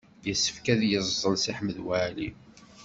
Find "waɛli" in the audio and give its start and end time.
1.85-2.29